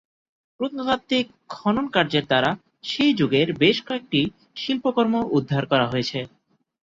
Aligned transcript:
প্রত্নতাত্ত্বিক 0.59 1.25
খননকার্যের 1.53 2.25
দ্বারা 2.25 2.51
সেই 2.83 3.11
যুগের 3.19 3.47
বেশ 3.53 3.77
কয়েকটি 3.87 4.21
শিল্পকর্ম 4.55 5.13
উদ্ধার 5.37 5.63
করা 5.65 5.85
হয়েছে। 5.87 6.19